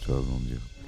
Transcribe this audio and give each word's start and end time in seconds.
Histoire 0.00 0.22
d'en 0.22 0.40
dire 0.40 0.79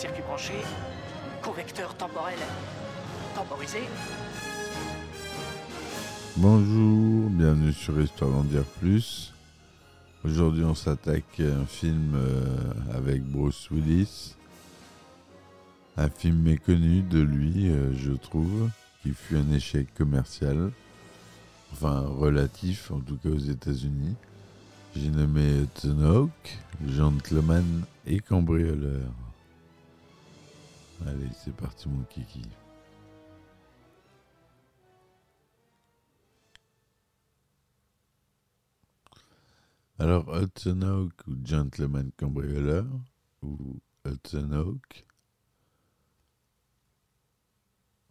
circuit 0.00 0.22
branché, 0.22 0.54
correcteur 1.42 1.94
temporel 1.94 2.38
temporisé. 3.34 3.80
Bonjour, 6.36 7.28
bienvenue 7.28 7.72
sur 7.74 8.00
Histoire 8.00 8.30
d'en 8.30 8.44
dire 8.44 8.64
plus. 8.80 9.34
Aujourd'hui, 10.24 10.64
on 10.64 10.74
s'attaque 10.74 11.40
à 11.40 11.60
un 11.60 11.66
film 11.66 12.14
euh, 12.14 12.72
avec 12.94 13.22
Bruce 13.24 13.70
Willis. 13.70 14.36
Un 15.98 16.08
film 16.08 16.36
méconnu 16.36 17.02
de 17.02 17.20
lui, 17.20 17.68
euh, 17.68 17.92
je 17.94 18.12
trouve, 18.12 18.70
qui 19.02 19.12
fut 19.12 19.36
un 19.36 19.52
échec 19.52 19.92
commercial. 19.94 20.70
Enfin, 21.72 22.00
relatif, 22.00 22.90
en 22.90 23.00
tout 23.00 23.16
cas 23.16 23.30
aux 23.30 23.38
États-Unis. 23.38 24.14
J'ai 24.94 25.10
nommé 25.10 25.66
Hawk, 25.84 26.58
Gentleman 26.86 27.84
et 28.06 28.18
Cambrioleur. 28.18 29.12
Allez, 31.06 31.28
c'est 31.42 31.54
parti, 31.54 31.88
mon 31.88 32.02
kiki. 32.04 32.42
Alors, 39.98 40.34
Hudson 40.34 40.82
Hawk 40.82 41.12
ou 41.28 41.36
Gentleman 41.44 42.10
Cambrioleur 42.16 42.86
ou 43.42 43.80
Hudson 44.06 44.50
Hawk 44.52 45.06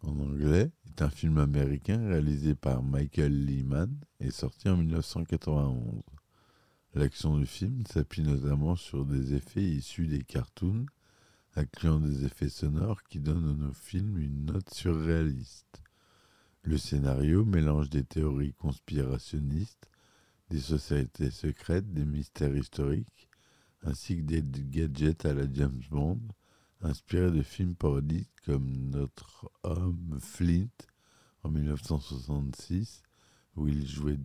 en 0.02 0.18
anglais 0.18 0.70
est 0.86 1.02
un 1.02 1.10
film 1.10 1.38
américain 1.38 2.08
réalisé 2.08 2.54
par 2.54 2.82
Michael 2.82 3.44
Lehman 3.44 3.94
et 4.20 4.30
sorti 4.30 4.68
en 4.68 4.76
1991. 4.76 6.02
L'action 6.94 7.38
du 7.38 7.46
film 7.46 7.84
s'appuie 7.86 8.22
notamment 8.22 8.76
sur 8.76 9.04
des 9.04 9.34
effets 9.34 9.62
issus 9.62 10.06
des 10.06 10.24
cartoons, 10.24 10.86
incluant 11.54 12.00
des 12.00 12.24
effets 12.24 12.48
sonores 12.48 13.02
qui 13.04 13.20
donnent 13.20 13.48
à 13.48 13.54
nos 13.54 13.72
films 13.72 14.18
une 14.18 14.46
note 14.46 14.72
surréaliste. 14.72 15.82
Le 16.62 16.78
scénario 16.78 17.44
mélange 17.44 17.90
des 17.90 18.04
théories 18.04 18.54
conspirationnistes, 18.54 19.88
des 20.50 20.60
sociétés 20.60 21.30
secrètes, 21.30 21.92
des 21.92 22.04
mystères 22.04 22.56
historiques, 22.56 23.28
ainsi 23.82 24.16
que 24.16 24.22
des 24.22 24.42
gadgets 24.42 25.24
à 25.24 25.32
la 25.32 25.50
James 25.52 25.82
Bond, 25.90 26.20
inspirés 26.82 27.30
de 27.30 27.42
films 27.42 27.74
parodiques 27.74 28.30
comme 28.44 28.90
Notre 28.90 29.50
homme 29.62 30.18
Flint 30.20 30.68
en 31.42 31.50
1966, 31.50 33.02
où 33.56 33.68
il 33.68 33.86
jouait, 33.86 34.18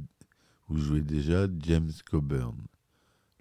où 0.70 0.78
jouait 0.78 1.02
déjà 1.02 1.47
James 1.59 1.92
Coburn. 2.09 2.58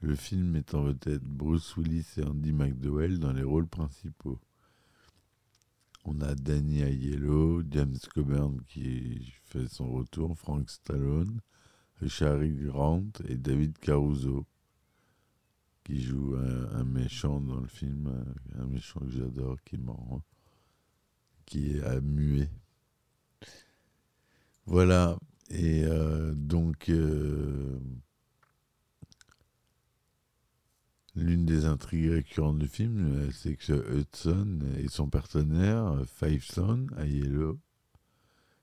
Le 0.01 0.15
film 0.17 0.51
met 0.51 0.75
en 0.75 0.83
vedette 0.83 1.23
Bruce 1.25 1.77
Willis 1.77 2.07
et 2.19 2.25
Andy 2.25 2.53
McDowell 2.53 3.19
dans 3.19 3.33
les 3.33 3.43
rôles 3.43 3.69
principaux. 3.69 4.39
On 6.05 6.21
a 6.21 6.35
Danny 6.35 6.83
Aiello, 6.83 7.63
James 7.71 7.97
Coburn 8.15 8.61
qui 8.69 9.33
fait 9.45 9.69
son 9.69 9.91
retour, 9.91 10.37
Frank 10.37 10.69
Stallone, 10.69 11.41
Richard 12.01 12.45
Grant 12.45 13.11
et 13.27 13.37
David 13.37 13.79
Caruso 13.79 14.45
qui 15.85 16.03
joue 16.03 16.35
un, 16.37 16.85
méchant 16.85 17.41
dans 17.41 17.61
le 17.61 17.67
film, 17.67 18.11
un, 18.59 18.67
méchant 18.67 19.01
que 19.01 19.11
j'adore, 19.11 19.59
qui 19.65 19.77
est 19.77 19.79
marrant, 19.79 20.23
qui 21.45 21.73
est 21.73 21.83
à 21.83 22.01
muet. 22.01 22.51
Voilà, 24.67 25.19
et 25.51 25.85
euh, 25.85 26.33
donc 26.35 26.89
euh, 26.89 27.79
l'une 31.15 31.45
des 31.45 31.67
intrigues 31.67 32.13
récurrentes 32.13 32.59
du 32.59 32.67
film, 32.67 33.05
euh, 33.15 33.31
c'est 33.31 33.57
que 33.57 33.99
Hudson 33.99 34.61
et 34.79 34.89
son 34.89 35.11
partenaire, 35.11 36.03
Five 36.07 36.45
Son, 36.45 36.87
Aiello, 36.99 37.61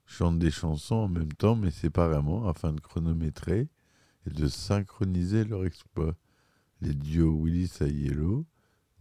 chantent 0.08 0.40
des 0.40 0.52
chansons 0.52 0.96
en 0.96 1.08
même 1.08 1.32
temps 1.34 1.56
mais 1.56 1.72
séparément 1.72 2.50
afin 2.50 2.74
de 2.74 2.82
chronométrer 2.82 3.70
et 4.26 4.30
de 4.32 4.48
synchroniser 4.48 5.46
leur 5.46 5.66
exploit. 5.66 6.16
Les 6.82 6.96
duos 6.96 7.44
Willis 7.44 7.78
Aiello, 7.82 8.48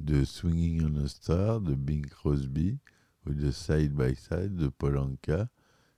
de 0.00 0.22
Swinging 0.24 0.84
on 0.84 1.02
a 1.02 1.08
Star 1.08 1.62
de 1.62 1.74
Bing 1.74 2.06
Crosby 2.06 2.78
ou 3.24 3.32
de 3.32 3.50
Side 3.50 3.94
by 3.94 4.14
Side 4.14 4.54
de 4.54 4.68
Paul 4.68 4.98
Anka 4.98 5.48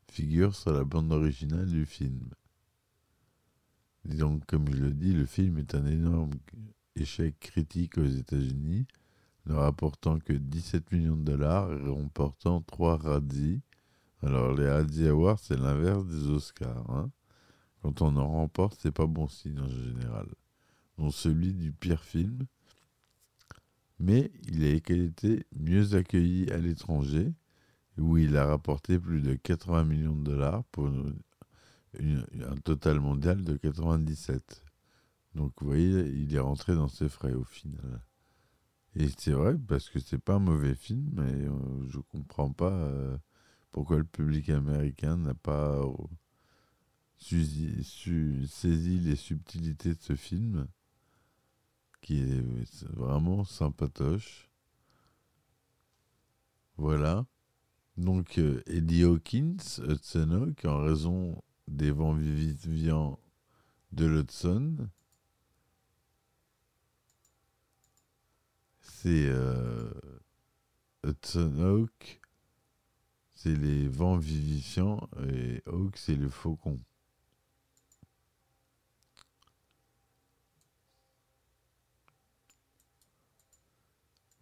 figurent 0.09 0.55
sur 0.55 0.73
la 0.73 0.85
bande 0.85 1.11
originale 1.11 1.67
du 1.67 1.85
film. 1.85 2.31
Et 4.09 4.15
donc, 4.15 4.47
comme 4.47 4.69
je 4.73 4.81
le 4.81 4.93
dis, 4.93 5.13
le 5.13 5.27
film 5.27 5.59
est 5.59 5.75
un 5.75 5.85
énorme 5.87 6.31
échec 6.95 7.39
critique 7.41 7.99
aux 7.99 8.07
États-Unis, 8.07 8.87
ne 9.47 9.55
rapportant 9.55 10.21
que 10.21 10.33
17 10.33 10.93
millions 10.93 11.17
de 11.17 11.25
dollars 11.25 11.73
et 11.73 11.89
remportant 11.89 12.61
3 12.63 12.99
Razzie. 12.99 13.61
Alors, 14.23 14.55
les 14.55 14.69
Razzie 14.69 15.09
Awards, 15.09 15.41
c'est 15.41 15.59
l'inverse 15.59 16.07
des 16.07 16.29
Oscars. 16.29 16.89
hein. 16.91 17.11
Quand 17.83 18.03
on 18.03 18.17
en 18.17 18.29
remporte, 18.29 18.79
c'est 18.81 18.93
pas 18.93 19.07
bon 19.07 19.27
signe 19.27 19.59
en 19.59 19.69
général. 19.69 20.29
Celui 21.11 21.53
du 21.53 21.73
pire 21.73 22.03
film. 22.03 22.47
Mais 23.99 24.33
il 24.49 24.65
a 24.65 24.71
été 24.71 25.47
mieux 25.59 25.95
accueilli 25.95 26.51
à 26.51 26.59
l'étranger, 26.59 27.33
où 27.99 28.19
il 28.19 28.37
a 28.37 28.47
rapporté 28.47 28.99
plus 28.99 29.21
de 29.21 29.35
80 29.35 29.85
millions 29.85 30.17
de 30.17 30.25
dollars 30.25 30.65
pour 30.73 30.89
un 30.89 32.57
total 32.65 33.01
mondial 33.01 33.45
de 33.45 33.57
97. 33.57 34.63
Donc 35.35 35.53
vous 35.61 35.69
voyez, 35.69 36.07
il 36.09 36.35
est 36.35 36.41
rentré 36.41 36.75
dans 36.75 36.89
ses 36.89 37.09
frais 37.09 37.33
au 37.35 37.45
final. 37.45 38.03
Et 38.95 39.09
c'est 39.17 39.33
vrai, 39.33 39.57
parce 39.57 39.89
que 39.89 39.99
c'est 39.99 40.19
pas 40.19 40.35
un 40.35 40.39
mauvais 40.39 40.75
film, 40.75 41.11
mais 41.15 41.47
euh, 41.47 41.89
je 41.89 41.99
comprends 41.99 42.53
pas 42.53 42.73
euh, 42.73 43.17
pourquoi 43.71 43.97
le 43.99 44.05
public 44.05 44.51
américain 44.51 45.17
n'a 45.17 45.35
pas 45.35 45.79
euh, 45.79 45.93
saisi 47.19 48.99
les 48.99 49.17
subtilités 49.17 49.95
de 49.95 50.03
ce 50.03 50.15
film, 50.15 50.67
qui 52.03 52.21
est 52.21 52.85
vraiment 52.91 53.45
sympatoche. 53.45 54.51
Voilà. 56.77 57.25
Donc, 57.97 58.39
euh, 58.39 58.63
Eddie 58.67 59.05
Hawkins, 59.05 59.57
Hudson 59.87 60.31
Hawk, 60.31 60.65
en 60.65 60.79
raison 60.83 61.43
des 61.69 61.91
vents 61.91 62.15
vivifiants 62.15 63.19
de 63.93 64.07
l'Hudson, 64.07 64.89
c'est 68.81 69.27
euh, 69.27 69.91
Hudson 71.05 71.61
Hawk, 71.61 72.21
c'est 73.35 73.55
les 73.55 73.89
vents 73.89 74.17
vivifiants 74.17 75.09
et 75.29 75.63
Hawk, 75.67 75.97
c'est 75.97 76.17
le 76.17 76.29
faucon. 76.29 76.79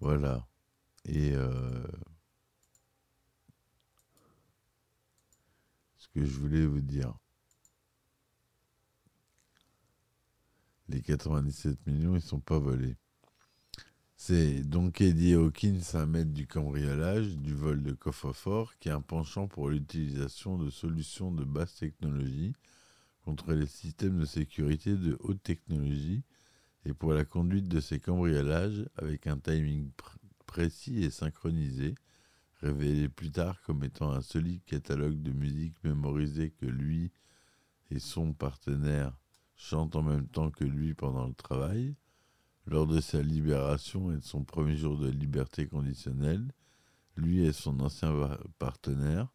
Voilà. 0.01 0.47
Et 1.05 1.33
euh, 1.35 1.85
ce 5.97 6.09
que 6.09 6.25
je 6.25 6.39
voulais 6.39 6.67
vous 6.67 6.81
dire. 6.81 7.15
Les 10.89 11.03
97 11.03 11.87
millions, 11.87 12.17
ils 12.17 12.23
sont 12.23 12.41
pas 12.41 12.59
volés. 12.59 12.97
C'est 14.17 14.63
donc 14.63 15.01
Eddie 15.01 15.35
Hawkins, 15.35 15.81
un 15.95 16.07
maître 16.07 16.33
du 16.33 16.47
cambriolage, 16.47 17.39
du 17.39 17.55
vol 17.55 17.83
de 17.83 17.93
coffre-fort, 17.93 18.77
qui 18.79 18.91
a 18.91 18.97
un 18.97 19.01
penchant 19.01 19.49
pour 19.49 19.71
l'utilisation 19.71 20.59
de 20.59 20.69
solutions 20.69 21.31
de 21.31 21.45
basse 21.45 21.77
technologie 21.77 22.55
contre 23.23 23.53
les 23.53 23.67
systèmes 23.67 24.19
de 24.19 24.27
sécurité 24.27 24.97
de 24.97 25.17
haute 25.21 25.43
technologie 25.43 26.23
et 26.85 26.95
pour 26.95 27.13
la 27.13 27.25
conduite 27.25 27.69
de 27.69 27.81
ces 27.81 28.01
cambriolages 28.01 28.85
avec 28.97 29.27
un 29.27 29.39
timing 29.39 29.91
pr- 29.91 30.17
précis 30.47 31.05
et 31.05 31.11
synchronisé, 31.11 31.95
révélé 32.61 33.09
plus 33.09 33.31
tard 33.31 33.61
comme 33.63 33.85
étant 33.85 34.11
un 34.13 34.23
solide 34.23 34.65
catalogue 34.65 35.21
de 35.23 35.33
musique 35.33 35.77
mémorisé 35.85 36.51
que 36.51 36.67
lui 36.67 37.13
et 37.91 37.99
son 37.99 38.33
partenaire 38.33 39.19
chantent 39.57 39.97
en 39.97 40.03
même 40.03 40.27
temps 40.27 40.51
que 40.51 40.65
lui 40.65 40.95
pendant 40.95 41.27
le 41.27 41.35
travail. 41.35 41.97
Lors 42.67 42.87
de 42.87 43.01
sa 43.01 43.23
libération 43.23 44.13
et 44.13 44.17
de 44.17 44.25
son 44.25 44.45
premier 44.45 44.77
jour 44.77 44.99
de 44.99 45.09
liberté 45.09 45.67
conditionnelle, 45.67 46.53
lui 47.17 47.45
et 47.45 47.53
son 47.53 47.81
ancien 47.81 48.13
partenaire, 48.59 49.29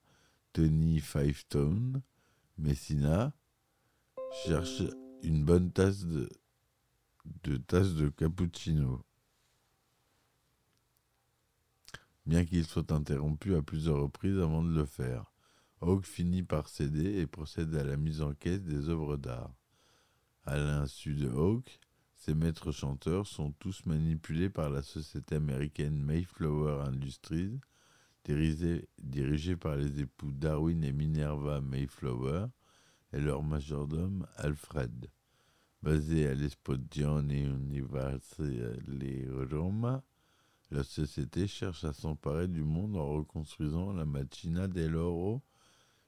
Tony 0.53 1.00
Fivetone 1.00 2.01
Messina, 2.57 3.33
cherchent 4.45 4.83
une 5.21 5.44
bonne 5.44 5.71
tasse 5.71 6.06
de, 6.06 6.30
de 7.44 7.57
tasse 7.57 7.94
de 7.94 8.10
cappuccino. 8.10 9.01
Bien 12.25 12.45
qu'il 12.45 12.66
soit 12.66 12.92
interrompu 12.92 13.56
à 13.56 13.62
plusieurs 13.62 14.01
reprises 14.01 14.39
avant 14.39 14.63
de 14.63 14.74
le 14.74 14.86
faire. 14.86 15.31
Hawk 15.81 16.06
finit 16.06 16.44
par 16.44 16.69
céder 16.69 17.19
et 17.19 17.27
procède 17.27 17.75
à 17.75 17.83
la 17.83 17.98
mise 17.98 18.22
en 18.22 18.33
caisse 18.33 18.63
des 18.63 18.89
œuvres 18.89 19.18
d'art. 19.18 19.54
À 20.44 20.57
l'insu 20.57 21.13
de 21.13 21.30
Hawk, 21.30 21.80
ces 22.18 22.33
maîtres 22.33 22.72
chanteurs 22.72 23.28
sont 23.28 23.51
tous 23.54 23.86
manipulés 23.86 24.50
par 24.50 24.69
la 24.69 24.81
société 24.81 25.36
américaine 25.36 26.01
Mayflower 26.01 26.83
Industries, 26.88 27.60
dirigée, 28.24 29.56
par 29.56 29.75
les 29.75 30.00
époux 30.01 30.31
Darwin 30.31 30.83
et 30.83 30.94
Minerva 30.94 31.62
Mayflower 31.62 32.48
et 33.13 33.19
leur 33.19 33.44
majordome 33.44 34.25
Alfred. 34.38 35.12
Basée 35.86 36.28
à 36.28 36.34
l'Espodione 36.34 37.30
Universale 37.30 38.82
Roma, 39.52 40.04
la 40.72 40.84
société 40.84 41.46
cherche 41.46 41.84
à 41.84 41.94
s'emparer 41.94 42.48
du 42.48 42.64
monde 42.64 42.98
en 42.98 43.08
reconstruisant 43.08 43.94
la 43.94 44.04
Machina 44.04 44.68
dell'Oro, 44.68 45.44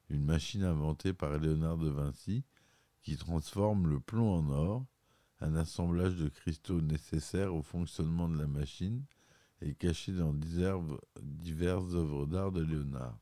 une 0.10 0.26
machine 0.26 0.64
inventée 0.64 1.14
par 1.14 1.38
Léonard 1.38 1.78
de 1.78 1.90
Vinci 1.90 2.44
qui 3.04 3.18
transforme 3.18 3.88
le 3.88 4.00
plomb 4.00 4.40
en 4.40 4.50
or 4.50 4.86
un 5.42 5.54
assemblage 5.54 6.16
de 6.16 6.28
cristaux 6.28 6.82
nécessaires 6.82 7.54
au 7.54 7.62
fonctionnement 7.62 8.28
de 8.28 8.40
la 8.40 8.48
machine 8.48 9.04
est 9.62 9.76
caché 9.76 10.12
dans 10.12 10.34
diverses 10.34 11.94
œuvres 11.94 12.26
d'art 12.26 12.52
de 12.52 12.64
Léonard. 12.64 13.20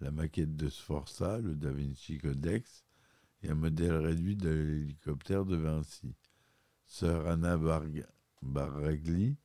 La 0.00 0.10
maquette 0.10 0.56
de 0.56 0.70
Sforza, 0.70 1.38
le 1.40 1.54
Da 1.54 1.70
Vinci 1.70 2.16
Codex, 2.16 2.82
et 3.42 3.50
un 3.50 3.54
modèle 3.54 3.96
réduit 3.96 4.36
de 4.36 4.50
l'hélicoptère 4.50 5.44
de 5.44 5.56
Vinci. 5.56 6.14
Sir 6.86 7.26
Anna 7.26 7.58
Baragli 8.42 9.36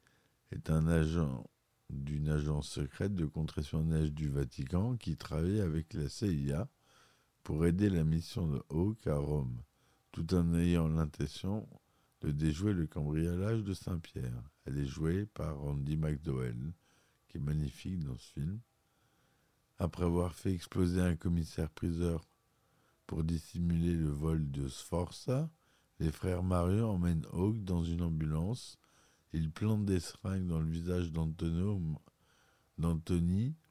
est 0.52 0.70
un 0.70 0.88
agent 0.88 1.50
d'une 1.90 2.30
agence 2.30 2.70
secrète 2.70 3.16
de 3.16 3.26
contre-espionnage 3.26 4.12
du 4.12 4.30
Vatican 4.30 4.98
qui 4.98 5.16
travaille 5.16 5.62
avec 5.62 5.94
la 5.94 6.10
CIA 6.10 6.68
pour 7.44 7.66
aider 7.66 7.90
la 7.90 8.04
mission 8.04 8.48
de 8.48 8.62
Hawke 8.70 9.08
à 9.08 9.16
Rome, 9.16 9.62
tout 10.12 10.34
en 10.34 10.54
ayant 10.56 10.90
l'intention 10.90 11.68
de 12.22 12.32
déjouer 12.32 12.74
le 12.74 12.88
cambriolage 12.88 13.64
de 13.64 13.74
Saint-Pierre. 13.74 14.44
Elle 14.66 14.80
est 14.80 14.86
jouée 14.86 15.26
par 15.26 15.58
Randy 15.60 15.96
McDowell, 15.96 16.74
qui 17.30 17.38
est 17.38 17.42
magnifique 17.42 18.04
dans 18.04 18.18
ce 18.18 18.34
film. 18.34 18.60
Après 19.80 20.04
avoir 20.04 20.34
fait 20.34 20.54
exploser 20.54 21.00
un 21.00 21.16
commissaire-priseur 21.16 22.28
pour 23.08 23.24
dissimuler 23.24 23.94
le 23.94 24.10
vol 24.10 24.52
de 24.52 24.68
Sforza, 24.68 25.50
les 26.00 26.12
frères 26.12 26.44
Mario 26.44 26.88
emmènent 26.88 27.26
Hawk 27.32 27.64
dans 27.64 27.84
une 27.84 28.04
ambulance. 28.04 28.78
Ils 29.34 29.50
plantent 29.50 29.86
des 29.86 30.00
seringues 30.00 30.48
dans 30.48 30.60
le 30.60 30.70
visage 30.70 31.12
d'Anthony. 31.12 31.96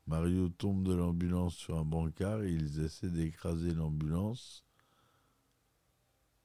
Mario 0.07 0.49
tombe 0.49 0.83
de 0.83 0.95
l'ambulance 0.95 1.55
sur 1.55 1.79
un 1.79 1.85
brancard 1.85 2.43
et 2.43 2.53
ils 2.53 2.81
essaient 2.81 3.11
d'écraser 3.11 3.75
l'ambulance 3.75 4.65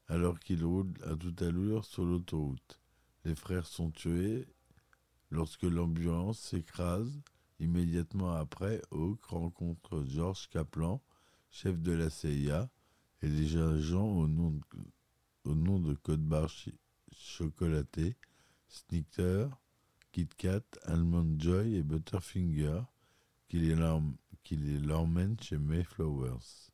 alors 0.08 0.40
qu'ils 0.40 0.66
roulent 0.66 0.94
à 1.06 1.16
toute 1.16 1.42
allure 1.42 1.86
sur 1.86 2.04
l'autoroute. 2.04 2.82
Les 3.24 3.34
frères 3.34 3.66
sont 3.66 3.92
tués 3.92 4.46
lorsque 5.30 5.64
l'ambulance 5.64 6.38
s'écrase. 6.38 7.22
Immédiatement 7.60 8.34
après, 8.34 8.82
Hawk 8.92 9.24
rencontre 9.24 10.04
George 10.04 10.50
Kaplan, 10.50 11.02
chef 11.50 11.80
de 11.80 11.94
la 11.94 12.10
CIA, 12.10 12.70
et 13.22 13.28
les 13.28 13.58
agents 13.58 14.08
au 14.08 14.28
nom 14.28 15.80
de, 15.80 15.94
code 15.96 16.24
barre 16.24 16.52
chocolaté, 17.14 18.16
Snicker, 18.68 19.50
Kit 20.12 20.30
Kat, 20.38 20.64
Almond 20.84 21.36
Joy 21.40 21.76
et 21.76 21.84
Butterfinger, 21.84 22.82
qui 23.48 23.60
les 23.60 23.76
l'emmènent 24.80 25.40
chez 25.40 25.58
Mayflowers. 25.58 26.72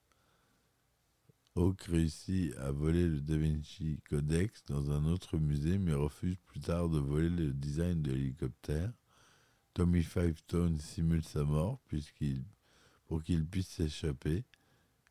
Hawk 1.55 1.81
réussit 1.83 2.55
à 2.57 2.71
voler 2.71 3.07
le 3.07 3.19
Da 3.19 3.35
Vinci 3.35 3.99
Codex 4.07 4.63
dans 4.65 4.91
un 4.91 5.05
autre 5.05 5.39
musée, 5.39 5.79
mais 5.79 5.95
refuse 5.95 6.37
plus 6.45 6.59
tard 6.59 6.87
de 6.87 6.99
voler 6.99 7.29
le 7.29 7.51
design 7.51 8.03
de 8.03 8.11
l'hélicoptère. 8.11 8.93
Tommy 9.73 10.03
Fivetone 10.03 10.77
simule 10.77 11.23
sa 11.23 11.43
mort 11.43 11.79
pour 13.07 13.23
qu'il 13.23 13.45
puisse 13.47 13.69
s'échapper. 13.69 14.43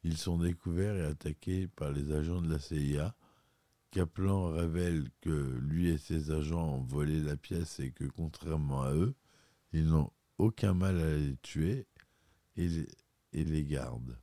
Ils 0.07 0.17
sont 0.17 0.39
découverts 0.39 0.95
et 0.95 1.05
attaqués 1.05 1.67
par 1.67 1.91
les 1.91 2.13
agents 2.13 2.41
de 2.41 2.49
la 2.49 2.61
CIA. 2.61 3.17
Kaplan 3.91 4.53
révèle 4.53 5.11
que 5.21 5.59
lui 5.59 5.89
et 5.89 5.99
ses 5.99 6.31
agents 6.31 6.77
ont 6.77 6.85
volé 6.85 7.21
la 7.21 7.37
pièce 7.37 7.81
et 7.81 7.91
que, 7.91 8.05
contrairement 8.05 8.83
à 8.83 8.95
eux, 8.95 9.17
ils 9.73 9.89
n'ont 9.89 10.13
aucun 10.39 10.75
mal 10.75 11.01
à 11.01 11.17
les 11.17 11.37
tuer 11.39 11.89
et 12.55 12.69
les, 13.33 13.65
gardent. 13.65 14.17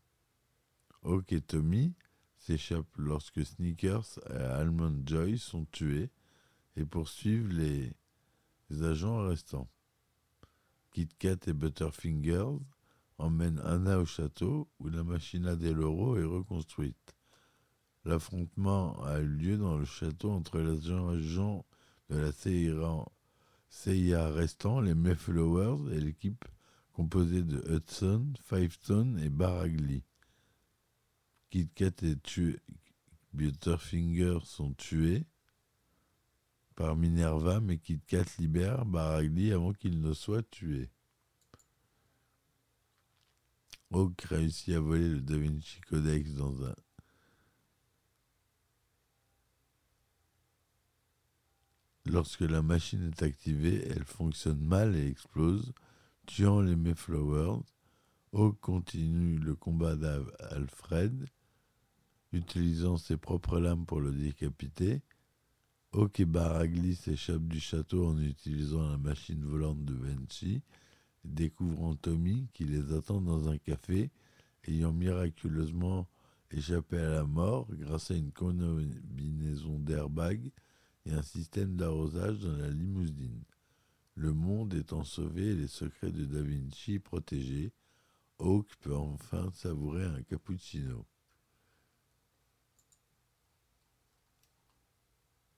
Hawk 1.04 1.34
et 1.34 1.42
Tommy 1.42 1.94
s'échappent 2.38 2.98
lorsque 2.98 3.46
Sneakers 3.46 4.22
et 4.30 4.38
Almond 4.38 5.04
Joy 5.06 5.38
sont 5.38 5.66
tués 5.66 6.12
et 6.78 6.86
poursuivent 6.86 7.52
les, 7.52 7.92
agents 8.82 9.28
restants. 9.28 9.70
Kit 10.94 11.10
Kat 11.20 11.40
et 11.46 11.54
Butterfingers 11.54 12.58
emmènent 13.18 13.62
Anna 13.64 14.00
au 14.00 14.06
château 14.06 14.70
où 14.80 14.90
la 14.90 15.04
machina 15.04 15.56
del 15.56 15.80
Oro 15.82 16.18
est 16.18 16.24
reconstruite. 16.24 17.16
L'affrontement 18.06 19.02
a 19.04 19.20
eu 19.20 19.28
lieu 19.28 19.58
dans 19.58 19.78
le 19.78 19.86
château 19.86 20.32
entre 20.32 20.60
les 20.60 20.92
agents 20.92 21.66
de 22.10 22.18
la 22.18 22.32
CIA, 23.70 24.30
restants, 24.30 24.82
les 24.82 24.94
Mayflowers 24.94 25.94
et 25.96 26.00
l'équipe 26.00 26.46
composée 26.92 27.44
de 27.44 27.64
Hudson, 27.74 28.34
Fivetone 28.44 29.20
et 29.20 29.30
Baragli. 29.30 30.04
Kit 31.50 31.70
Kat 31.74 32.04
et 32.04 32.18
tué, 32.18 32.60
Butterfinger 33.34 34.40
sont 34.44 34.74
tués 34.74 35.26
par 36.76 36.96
Minerva, 36.96 37.62
mais 37.62 37.78
Kit 37.78 38.02
Kat 38.06 38.26
libère 38.38 38.86
Baragli 38.86 39.52
avant 39.52 39.74
qu'il 39.74 40.02
ne 40.02 40.14
soit 40.14 40.48
tué. 40.50 40.90
Hawk 43.94 44.22
réussit 44.24 44.74
à 44.74 44.80
voler 44.80 45.08
le 45.08 45.22
Da 45.22 45.38
Vinci 45.38 45.80
Codex 45.82 46.32
dans 46.32 46.66
un 46.66 46.76
Lorsque 52.06 52.42
la 52.42 52.62
machine 52.62 53.12
est 53.12 53.24
activée, 53.24 53.88
elle 53.88 54.04
fonctionne 54.04 54.60
mal 54.60 54.96
et 54.96 55.08
explose, 55.08 55.74
tuant 56.26 56.62
les 56.62 56.76
Mayflowers. 56.76 57.62
Hawk 58.34 58.60
continue 58.60 59.38
le 59.38 59.56
combat 59.56 59.96
d'Alfred 59.96 61.28
utilisant 62.32 62.98
ses 62.98 63.18
propres 63.18 63.60
lames 63.60 63.86
pour 63.86 64.02
le 64.02 64.12
décapiter. 64.12 65.02
Hawk 65.92 66.20
et 66.20 66.26
Baragli 66.26 66.96
s'échappent 66.96 67.48
du 67.48 67.60
château 67.60 68.08
en 68.08 68.20
utilisant 68.20 68.90
la 68.90 68.98
machine 68.98 69.46
volante 69.46 69.86
de 69.86 69.94
Vinci, 69.94 70.64
découvrant 71.24 71.96
Tommy 71.96 72.48
qui 72.54 72.66
les 72.66 72.94
attend 72.94 73.22
dans 73.22 73.50
un 73.50 73.58
café, 73.58 74.12
ayant 74.66 74.94
miraculeusement 74.94 76.08
échappé 76.52 76.98
à 76.98 77.10
la 77.10 77.24
mort 77.24 77.68
grâce 77.72 78.12
à 78.12 78.16
une 78.16 78.32
combinaison 78.32 79.80
d'airbag 79.80 80.52
et 81.06 81.12
un 81.12 81.22
système 81.22 81.76
d'arrosage 81.76 82.40
dans 82.40 82.56
la 82.56 82.70
limousine. 82.70 83.44
Le 84.16 84.34
monde 84.34 84.74
étant 84.74 85.04
sauvé 85.04 85.48
et 85.48 85.56
les 85.56 85.68
secrets 85.68 86.12
de 86.12 86.26
Da 86.26 86.42
Vinci 86.42 87.00
protégés, 87.00 87.72
Hawk 88.40 88.68
peut 88.82 88.96
enfin 88.96 89.50
savourer 89.54 90.06
un 90.06 90.22
cappuccino. 90.24 91.06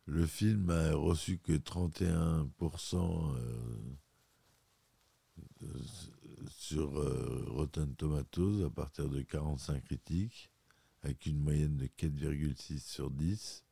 Le 0.05 0.25
film 0.25 0.69
a 0.69 0.93
reçu 0.93 1.39
que 1.39 1.53
31% 1.53 3.35
euh, 3.35 3.95
sur 6.49 6.99
euh, 6.99 7.45
Rotten 7.49 7.95
Tomatoes 7.95 8.65
à 8.65 8.69
partir 8.69 9.09
de 9.09 9.21
45 9.21 9.83
critiques, 9.83 10.49
avec 11.03 11.25
une 11.25 11.39
moyenne 11.39 11.77
de 11.77 11.87
4,6 11.87 12.79
sur 12.79 13.09
10. 13.11 13.63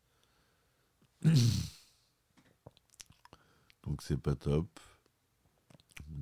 Donc 3.84 4.02
c'est 4.02 4.18
pas 4.18 4.36
top. 4.36 4.68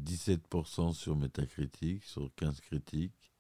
17% 0.06 0.94
sur 0.94 1.16
Metacritic, 1.16 2.04
sur 2.04 2.34
15 2.36 2.62
critiques. 2.62 3.32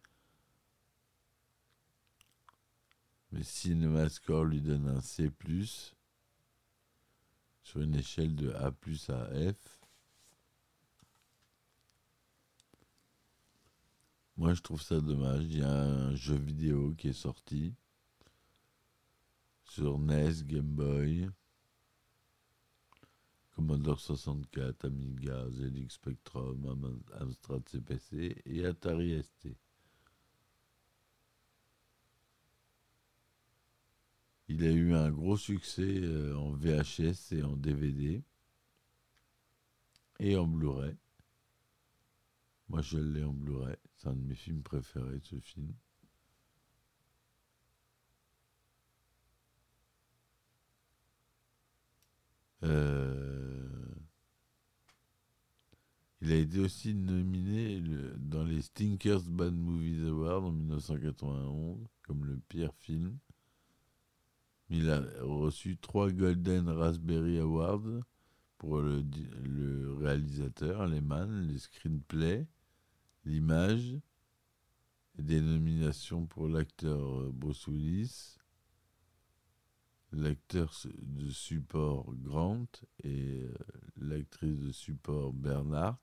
Mais 3.32 3.44
CinemaScore 3.44 4.46
lui 4.46 4.62
donne 4.62 4.88
un 4.90 5.02
C+, 5.02 5.32
sur 7.64 7.82
une 7.82 7.96
échelle 7.96 8.36
de 8.36 8.52
A+, 8.52 8.74
à 9.10 9.54
F. 9.54 9.81
Moi, 14.42 14.56
je 14.56 14.62
trouve 14.64 14.82
ça 14.82 15.00
dommage. 15.00 15.44
Il 15.44 15.60
y 15.60 15.62
a 15.62 15.72
un 15.72 16.16
jeu 16.16 16.34
vidéo 16.34 16.96
qui 16.98 17.10
est 17.10 17.14
sorti 17.14 17.76
sur 19.66 20.00
NES, 20.00 20.34
Game 20.46 20.66
Boy, 20.66 21.30
Commodore 23.52 24.00
64, 24.00 24.86
Amiga, 24.86 25.48
ZX 25.52 25.90
Spectrum, 25.94 27.04
Amstrad 27.20 27.70
CPC 27.70 28.42
et 28.48 28.66
Atari 28.66 29.22
ST. 29.22 29.50
Il 34.48 34.64
a 34.64 34.72
eu 34.72 34.96
un 34.96 35.12
gros 35.12 35.38
succès 35.38 36.00
euh, 36.02 36.36
en 36.36 36.54
VHS 36.54 37.34
et 37.34 37.44
en 37.44 37.56
DVD 37.56 38.24
et 40.20 40.36
en 40.36 40.48
Blu-ray. 40.48 40.98
Moi, 42.70 42.82
je 42.82 42.98
l'ai 42.98 43.24
en 43.24 43.34
Blu-ray. 43.34 43.78
C'est 44.02 44.08
un 44.10 44.14
de 44.14 44.28
mes 44.28 44.36
films 44.36 44.64
préférés, 44.64 45.20
ce 45.22 45.40
film. 45.40 45.72
Euh, 52.64 53.94
il 56.22 56.32
a 56.32 56.36
été 56.36 56.60
aussi 56.60 56.96
nominé 56.96 57.84
dans 58.18 58.44
les 58.44 58.64
Stinkers 58.64 59.22
Bad 59.22 59.54
Movies 59.54 60.08
Awards 60.08 60.46
en 60.46 60.52
1991 60.52 61.88
comme 62.02 62.26
le 62.26 62.40
pire 62.50 62.74
film. 62.80 63.20
Il 64.72 64.90
a 64.90 65.04
reçu 65.22 65.78
trois 65.78 66.10
Golden 66.12 66.70
Raspberry 66.70 67.38
Awards 67.38 68.02
pour 68.58 68.82
le, 68.82 69.04
le 69.44 69.94
réalisateur, 69.94 70.88
les 70.88 71.02
man, 71.02 71.48
les 71.48 71.60
screenplays 71.60 72.48
l'image, 73.26 74.00
des 75.18 75.42
nominations 75.42 76.26
pour 76.26 76.48
l'acteur 76.48 77.20
euh, 77.20 77.32
Bruce 77.34 77.68
Willis, 77.68 78.38
l'acteur 80.12 80.74
de 81.02 81.30
support 81.30 82.14
Grant 82.16 82.68
et 83.04 83.44
euh, 83.44 83.54
l'actrice 83.98 84.60
de 84.60 84.72
support 84.72 85.34
Bernhardt. 85.34 86.00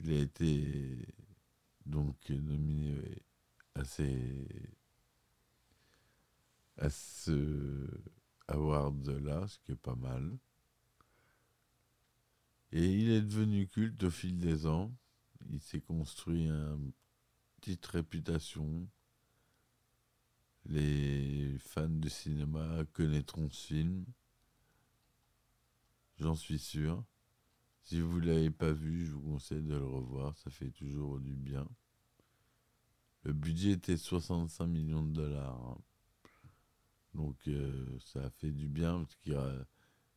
Il 0.00 0.12
a 0.12 0.20
été 0.20 1.06
donc 1.84 2.16
nominé 2.30 3.22
à, 3.74 3.82
à 6.78 6.90
ce 6.90 7.86
award-là, 8.48 9.46
ce 9.46 9.58
qui 9.58 9.72
est 9.72 9.76
pas 9.76 9.94
mal. 9.94 10.38
Et 12.72 12.86
il 12.86 13.10
est 13.10 13.22
devenu 13.22 13.66
culte 13.68 14.02
au 14.04 14.10
fil 14.10 14.38
des 14.38 14.66
ans 14.66 14.90
il 15.48 15.60
s'est 15.60 15.80
construit 15.80 16.46
une 16.46 16.92
petite 17.56 17.86
réputation. 17.86 18.88
Les 20.66 21.56
fans 21.58 21.88
de 21.88 22.08
cinéma 22.08 22.84
connaîtront 22.92 23.48
ce 23.50 23.66
film. 23.66 24.04
J'en 26.18 26.34
suis 26.34 26.58
sûr. 26.58 27.02
Si 27.82 28.00
vous 28.00 28.20
ne 28.20 28.26
l'avez 28.26 28.50
pas 28.50 28.72
vu, 28.72 29.06
je 29.06 29.12
vous 29.12 29.22
conseille 29.22 29.62
de 29.62 29.74
le 29.74 29.86
revoir. 29.86 30.36
Ça 30.36 30.50
fait 30.50 30.70
toujours 30.70 31.18
du 31.18 31.34
bien. 31.34 31.66
Le 33.22 33.32
budget 33.32 33.72
était 33.72 33.96
65 33.96 34.66
millions 34.66 35.02
de 35.02 35.12
dollars. 35.12 35.60
Hein. 35.66 35.78
Donc 37.14 37.36
euh, 37.48 37.98
ça 37.98 38.24
a 38.24 38.30
fait 38.30 38.52
du 38.52 38.68
bien 38.68 39.00
parce 39.00 39.16
qu'il 39.16 39.32
y 39.32 39.36
a 39.36 39.66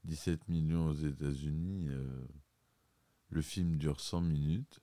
17 0.04 0.48
millions 0.50 0.88
aux 0.88 0.94
États-Unis. 0.94 1.88
Euh, 1.90 2.28
le 3.30 3.42
film 3.42 3.78
dure 3.78 4.00
100 4.00 4.22
minutes. 4.22 4.80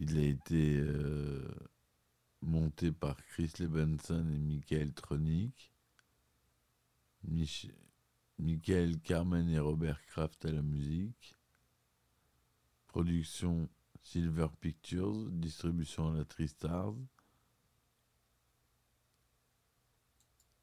Il 0.00 0.16
a 0.16 0.22
été 0.22 0.78
euh, 0.78 1.48
monté 2.42 2.92
par 2.92 3.16
Chris 3.26 3.52
Lebenson 3.58 4.28
et 4.32 4.38
Michael 4.38 4.92
Tronick. 4.92 5.72
Michael 8.38 9.00
Carmen 9.00 9.48
et 9.50 9.58
Robert 9.58 10.00
Kraft 10.06 10.44
à 10.44 10.52
la 10.52 10.62
musique. 10.62 11.34
Production 12.86 13.68
Silver 14.02 14.46
Pictures. 14.60 15.30
Distribution 15.30 16.12
à 16.12 16.18
la 16.18 16.24
Tristars. 16.24 16.94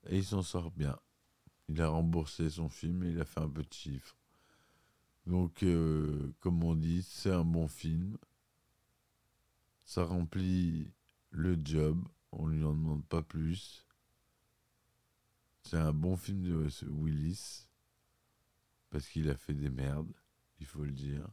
Et 0.08 0.20
il 0.20 0.26
s'en 0.26 0.44
sort 0.44 0.72
bien. 0.72 0.98
Il 1.68 1.82
a 1.82 1.90
remboursé 1.90 2.50
son 2.50 2.70
film 2.70 3.04
et 3.04 3.10
il 3.10 3.20
a 3.20 3.26
fait 3.26 3.42
un 3.42 3.50
peu 3.50 3.64
de 3.64 3.74
chiffres. 3.74 4.16
Donc, 5.26 5.64
euh, 5.64 6.34
comme 6.40 6.64
on 6.64 6.76
dit, 6.76 7.04
c'est 7.04 7.32
un 7.32 7.44
bon 7.44 7.68
film. 7.68 8.18
Ça 9.86 10.04
remplit 10.04 10.92
le 11.30 11.58
job, 11.64 12.04
on 12.32 12.48
lui 12.48 12.64
en 12.64 12.74
demande 12.74 13.06
pas 13.06 13.22
plus. 13.22 13.86
C'est 15.62 15.78
un 15.78 15.94
bon 15.94 16.18
film 16.18 16.44
de 16.44 16.68
Willis, 16.90 17.68
parce 18.90 19.08
qu'il 19.08 19.30
a 19.30 19.36
fait 19.36 19.54
des 19.54 19.70
merdes, 19.70 20.12
il 20.60 20.66
faut 20.66 20.84
le 20.84 20.92
dire. 20.92 21.28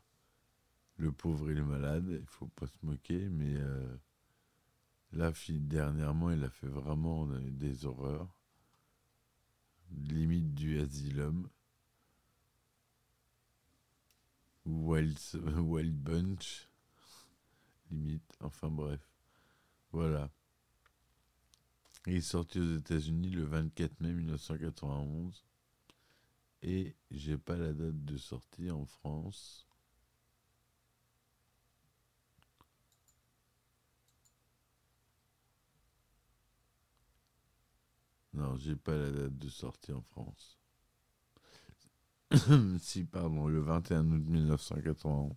Le 0.96 1.12
pauvre 1.12 1.50
il 1.50 1.58
est 1.58 1.62
malade, 1.62 2.06
il 2.08 2.26
faut 2.26 2.48
pas 2.48 2.66
se 2.66 2.78
moquer, 2.82 3.28
mais 3.28 3.56
euh, 3.56 3.96
là, 5.12 5.32
dernièrement, 5.48 6.30
il 6.30 6.44
a 6.44 6.50
fait 6.50 6.68
vraiment 6.68 7.26
des 7.26 7.86
horreurs, 7.86 8.38
limite 9.90 10.54
du 10.54 10.78
asylum. 10.80 11.48
Wild, 14.64 15.18
Wild 15.58 15.96
Bunch 15.96 16.71
Enfin 18.40 18.68
bref. 18.68 19.00
Voilà. 19.92 20.30
Il 22.06 22.14
est 22.14 22.20
sorti 22.20 22.58
aux 22.58 22.76
États-Unis 22.76 23.30
le 23.30 23.44
24 23.44 24.00
mai 24.00 24.12
1991. 24.12 25.44
Et 26.62 26.94
j'ai 27.10 27.38
pas 27.38 27.56
la 27.56 27.72
date 27.72 28.04
de 28.04 28.16
sortie 28.16 28.70
en 28.70 28.86
France. 28.86 29.66
Non, 38.34 38.56
j'ai 38.56 38.76
pas 38.76 38.96
la 38.96 39.10
date 39.10 39.38
de 39.38 39.48
sortie 39.48 39.92
en 39.92 40.00
France. 40.02 40.58
si, 42.80 43.04
pardon, 43.04 43.46
le 43.46 43.60
21 43.60 44.10
août 44.10 44.24
1991. 44.26 45.34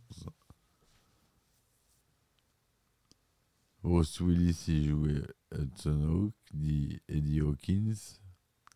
Bruce 3.86 4.20
Willis 4.20 4.66
y 4.68 4.88
jouait 4.88 5.22
Hudson 5.52 6.02
Hawk, 6.10 6.34
dit 6.52 7.00
Eddie 7.08 7.40
Hawkins. 7.42 8.20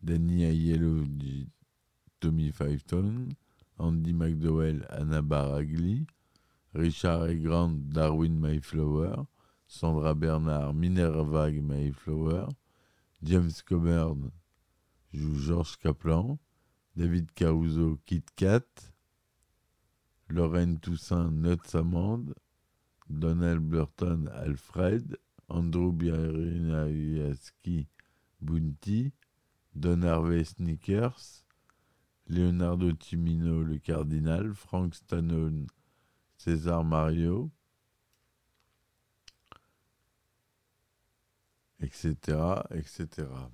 Danny 0.00 0.44
Aiello 0.44 1.04
dit 1.04 1.48
Tommy 2.20 2.52
Fiveton. 2.52 3.28
Andy 3.76 4.12
McDowell, 4.12 4.86
Anna 4.88 5.20
Baragli. 5.20 6.06
Richard 6.74 7.28
E. 7.28 7.34
Grant, 7.34 7.74
Darwin 7.92 8.38
Mayflower. 8.38 9.26
Sandra 9.66 10.14
Bernard, 10.14 10.76
Minerva 10.76 11.50
Mayflower. 11.50 12.46
James 13.20 13.62
Coburn 13.62 14.30
joue 15.12 15.34
George 15.40 15.76
Kaplan. 15.82 16.38
David 16.94 17.34
Caruso, 17.34 17.98
Kit 18.06 18.26
Kat. 18.36 18.62
Lorraine 20.28 20.78
Toussaint, 20.78 21.32
Nuts 21.32 21.74
Amande. 21.74 22.32
Donald 23.10 23.68
Burton 23.68 24.30
Alfred, 24.32 25.16
Andrew 25.48 25.92
Biarinayaski 25.92 27.86
Bunty, 28.40 29.12
Don 29.74 30.02
Harvey 30.02 30.44
Snickers, 30.44 31.44
Leonardo 32.28 32.92
Timino 32.92 33.62
le 33.64 33.78
cardinal, 33.78 34.54
Frank 34.54 34.94
Stallone 34.94 35.66
César 36.38 36.84
Mario, 36.84 37.50
etc., 41.80 42.62
etc. 42.70 43.50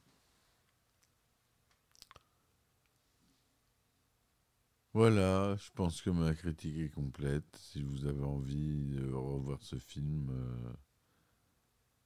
Voilà, 4.97 5.55
je 5.57 5.71
pense 5.75 6.01
que 6.01 6.09
ma 6.09 6.35
critique 6.35 6.79
est 6.79 6.89
complète. 6.89 7.45
Si 7.57 7.83
vous 7.83 8.07
avez 8.07 8.25
envie 8.25 8.83
de 8.87 9.13
revoir 9.13 9.63
ce 9.63 9.77
film, 9.77 10.31
euh, 10.31 10.73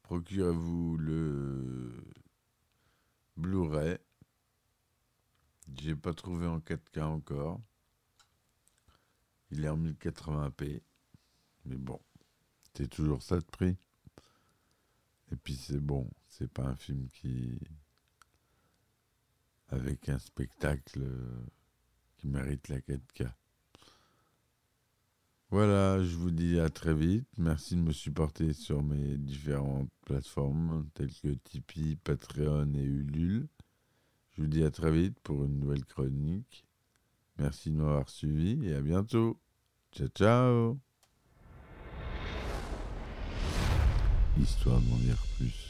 procurez-vous 0.03 0.97
le 0.97 2.05
Blu-ray. 3.37 3.97
J'ai 5.79 5.95
pas 5.95 6.13
trouvé 6.15 6.49
en 6.49 6.59
4K 6.59 7.03
encore. 7.03 7.61
Il 9.53 9.65
est 9.65 9.69
en 9.69 9.79
1080p. 9.79 10.83
Mais 11.67 11.77
bon, 11.77 12.01
c'est 12.75 12.89
toujours 12.89 13.23
ça 13.23 13.39
de 13.39 13.45
prix. 13.45 13.77
Et 15.31 15.37
puis 15.37 15.55
c'est 15.55 15.79
bon, 15.79 16.11
c'est 16.27 16.53
pas 16.53 16.65
un 16.65 16.75
film 16.75 17.07
qui. 17.07 17.57
avec 19.69 20.09
un 20.09 20.19
spectacle 20.19 21.07
qui 22.21 22.29
mérite 22.29 22.69
la 22.69 22.79
4K. 22.81 23.31
Voilà, 25.51 26.03
je 26.05 26.17
vous 26.17 26.31
dis 26.31 26.61
à 26.61 26.69
très 26.69 26.95
vite. 26.95 27.27
Merci 27.37 27.75
de 27.75 27.81
me 27.81 27.93
supporter 27.93 28.53
sur 28.53 28.83
mes 28.83 29.17
différentes 29.17 29.91
plateformes 30.07 30.87
telles 30.95 31.13
que 31.13 31.29
Tipeee, 31.29 31.97
Patreon 31.97 32.73
et 32.75 32.83
Ulule. 32.85 33.49
Je 34.31 34.43
vous 34.43 34.49
dis 34.49 34.63
à 34.63 34.71
très 34.71 34.93
vite 34.93 35.19
pour 35.21 35.45
une 35.45 35.59
nouvelle 35.59 35.85
chronique. 35.85 36.65
Merci 37.39 37.71
de 37.71 37.77
m'avoir 37.77 38.09
suivi 38.09 38.65
et 38.69 38.75
à 38.75 38.81
bientôt. 38.81 39.41
Ciao 39.93 40.09
ciao 40.09 40.79
Histoire 44.39 44.81
d'en 44.81 44.97
dire 44.99 45.21
plus. 45.37 45.70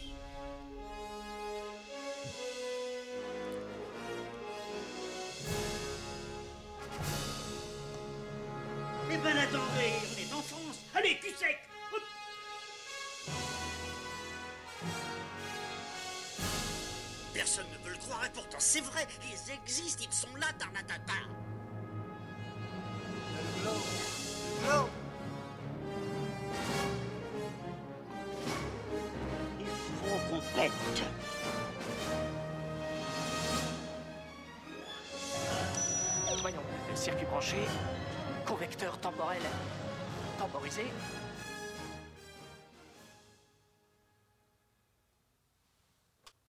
Personne 17.41 17.65
ne 17.73 17.85
veut 17.87 17.93
le 17.93 17.97
croire 17.97 18.23
et 18.27 18.29
pourtant 18.35 18.59
c'est 18.61 18.83
vrai, 18.83 19.07
ils 19.25 19.53
existent, 19.55 20.05
ils 20.07 20.13
sont 20.13 20.37
là, 20.37 20.49
Tarnatata. 20.59 21.15
Il 24.63 25.00